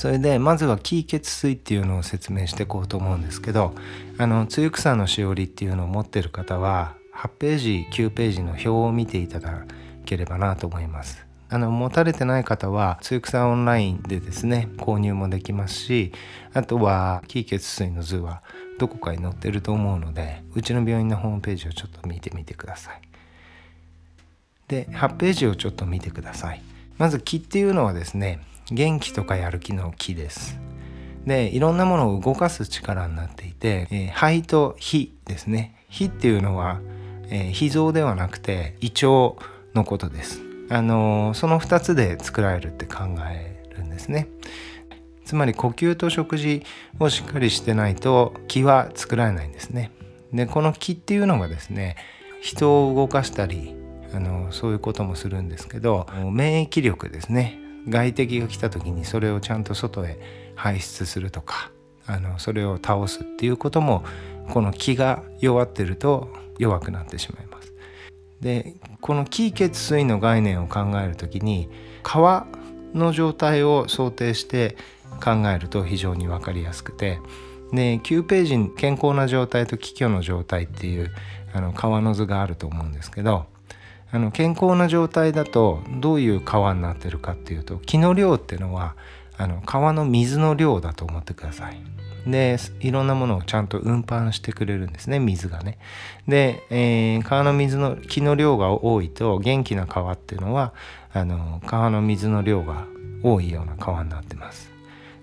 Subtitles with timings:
[0.00, 3.74] それでまずは気血水っていうのを説明していこうと思うんですけど
[4.16, 9.66] あの露草のしおりっていうのを持ってる方は8ページ9ページの表を見ていただ
[10.06, 11.26] ければなと思います。
[11.50, 16.12] あの持たれてない方は露草オンラインでですね購入もできますし
[16.54, 18.42] あとは気血水の図は
[18.78, 23.02] どこかに載ってると思うのでうちの病院のホームページをちょっと見てみてください。
[24.66, 26.62] で8ページをちょっと見てください。
[27.00, 28.40] まず気っていうのはですね
[28.70, 30.60] 元気とかやる気の気です。
[31.26, 35.74] でいろんなものを動かす力になっていて、えー、肺と火ですね。
[35.88, 36.80] 火っていうのは、
[37.30, 39.34] えー、脾臓ではなくて胃腸
[39.74, 40.42] のことです。
[40.68, 44.28] あのー、その2つで作られるって考えるんですね。
[45.24, 46.64] つまり呼吸と食事
[46.98, 49.90] をしっかりしてないと気は作られないんですね。
[50.34, 51.96] でこの気っていうのがですね
[52.42, 53.79] 人を動かしたり
[54.12, 57.58] あのそういうこともするんですけど免疫力ですね
[57.88, 60.18] 外敵が来た時にそれをちゃんと外へ
[60.54, 61.70] 排出するとか
[62.06, 64.04] あのそれを倒すっていうことも
[64.50, 67.72] この気が弱ってると弱くなってしまいます。
[68.40, 71.68] でこの気血水の概念を考える時に
[72.02, 72.46] 川
[72.94, 74.76] の状態を想定して
[75.22, 77.18] 考えると非常に分かりやすくて
[77.72, 81.10] で9ページに健康な状態と気虚の状態っていう
[81.52, 83.46] あの川の図があると思うんですけど
[84.12, 88.96] あの健康な状態だとどういう川になってるかっていうと気の量っていうのは
[89.36, 91.80] あの川の水の量だと思ってください。
[92.26, 95.78] でいろんなものをちゃんと運搬してくれるんですね水がね。
[96.28, 100.74] で、えー、川の水の気の量が多いと元気な川っていうのは
[101.14, 102.86] あの川の水の量が
[103.22, 104.70] 多いような川になってます。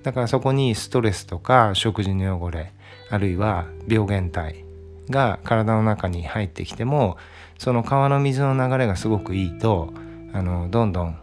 [0.01, 2.71] だからそこにストレスとか食事の汚れ
[3.09, 4.66] あるいは病原体
[5.09, 7.17] が体の中に入ってきても
[7.57, 9.93] その川の水の流れがすごくいいと
[10.33, 11.19] あのどんどん、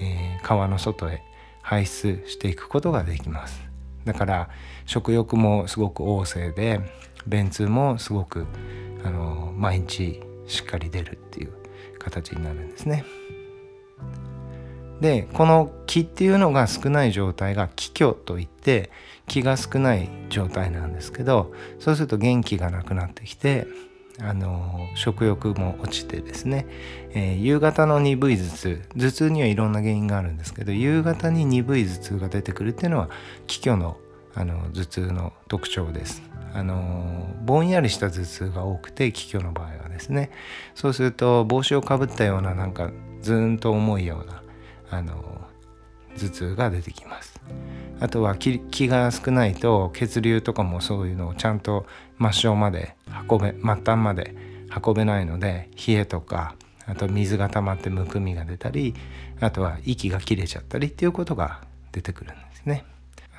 [0.00, 1.22] えー、川の外へ
[1.62, 3.62] 排出していくことができます
[4.04, 4.50] だから
[4.86, 6.80] 食欲もすごく旺盛で
[7.26, 8.46] 便通もすごく
[9.04, 11.52] あの毎日しっかり出るっていう
[11.98, 13.04] 形になるんですね。
[15.00, 18.90] でこの気っていうのが少ない状態が気虚といって
[19.26, 23.66] 気が少ない状態なんですけどそうすると元気がなくなってきて
[24.20, 26.66] あの食欲も落ちてですね、
[27.10, 33.10] えー、夕方の鈍い頭痛頭痛にはいろんな原因があるんですけど夕方に鈍い頭痛が出てくるっていうのは
[33.46, 33.96] 気虚の
[34.34, 36.22] あの頭痛の特徴です。
[36.54, 40.30] あのぼんやりした頭痛が多くて気虚の場合はですね
[40.74, 44.42] そうすると帽子をかぶったようななんかずーんと重いような
[44.90, 45.40] あの
[46.16, 47.40] 頭痛が出てきます。
[48.00, 51.86] あとは気が少ないと血流とかもそういうのをちゃんと
[52.18, 52.94] 末梢まで
[53.28, 54.34] 運べ末端まで
[54.84, 56.54] 運べないので冷えとか
[56.86, 58.94] あと水が溜まってむくみが出たり
[59.40, 61.60] あとは息が切れちゃったりっていうことが
[61.92, 62.84] 出てくるんですね。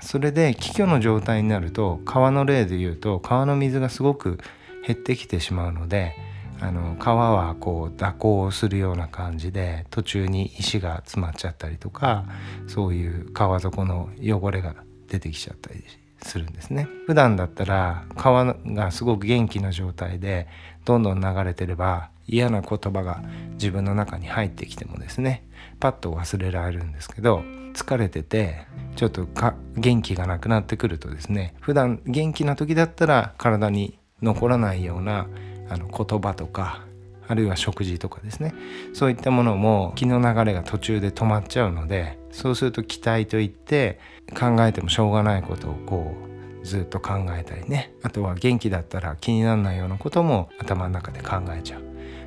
[0.01, 4.39] それで気虚の状態になると川の例で言うと川の水がすごく
[4.85, 6.15] 減ってきてしまうので
[6.61, 12.25] あの川はこう蛇行するような感じで途中に石が詰まっちゃったりとか
[12.67, 14.75] そういう川底の汚れが
[15.07, 15.83] 出てきちゃったり
[16.21, 16.87] するんですね。
[17.07, 20.47] 普段だったら川がすごく元気な状態で
[20.85, 25.47] どんどん流れてれば嫌な言葉が自分の中に入ってきてもですね
[25.79, 27.41] パッと忘れられるんですけど
[27.73, 28.65] 疲れてて
[28.95, 29.27] ちょっと
[29.75, 35.27] 元気がなくなってくるとですね普段元気な時だったら体に残らないような
[35.69, 36.85] あの言葉とか
[37.27, 38.53] あるいは食事とかですね。
[38.93, 43.99] そういったものも気の流れが途中で止まっちゃうのでそうすると期待といって
[44.37, 46.15] 考えてもしょうがないことをこ
[46.63, 47.93] うずっと考えたりね。
[48.01, 51.83] あとは元気だったら気にならないようなことも頭の中で考えちゃう。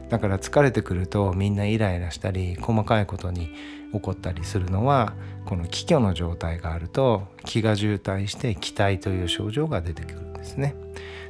[0.09, 3.49] だから疲れてくるとみんなイライラしたり細かいことに
[3.93, 5.15] 起こったりするのは
[5.47, 10.75] この気虚の状態があると気が渋滞して気体という症状が出てくるんですね。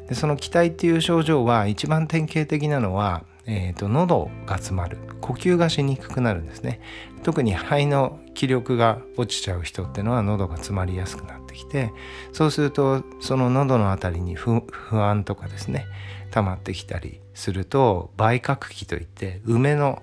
[0.08, 6.80] でその気体っていう症状は一番典型的なのは、えーと、喉が詰まる呼吸がしにくくなるんですね
[7.22, 11.92] 特に肺の気力が落ちちゃう人っていうのは喉が詰まりやすくなってきて
[12.32, 14.62] そうするとその喉の辺りに不
[14.92, 15.86] 安とかですね
[16.30, 20.02] 溜まってきたりすると梅核気といって梅の、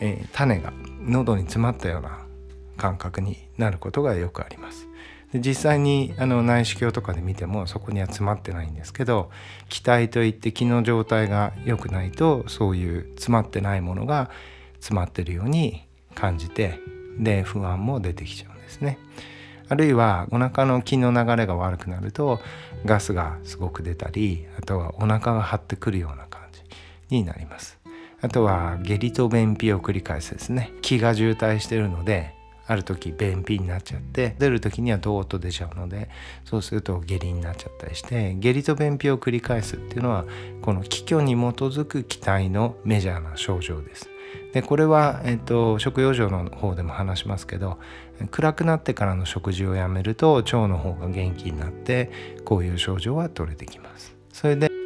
[0.00, 2.26] えー、種が喉に詰まったような
[2.76, 4.91] 感覚になることがよくあります。
[5.32, 9.30] で実際にあの内視鏡とかで見てもそこには詰まってないんですけど
[9.68, 14.30] 気体といって気の状態が良くないとそういう詰まってないものが
[14.74, 15.82] 詰まってるように
[16.14, 16.78] 感じて
[17.18, 18.98] で不安も出てきちゃうんですね。
[19.68, 22.40] あるいはお腹の気の流れが悪くなると
[22.84, 26.62] ガスがすごく出たりあとはお腹が張ってくるような感じ
[27.08, 27.78] になります。
[28.20, 32.34] あとは下痢と便秘を繰り返すですね気が渋滞してるので
[32.66, 36.08] ある時便秘になっちゃって出る時にはドーッと出ちゃうので
[36.44, 40.24] そうすると下痢になっちゃったりして下痢と便秘を繰り返すっていうのは
[40.62, 44.08] この気虚に基づく気体のメジャーな症状です。
[44.52, 47.78] でこれは、えっと、食用状の方でも話しますけど
[48.30, 52.10] 暗くなってからの食事をやめると腸の方が元気になって
[52.44, 54.14] こういう症状は取れてきます。
[54.32, 54.81] それで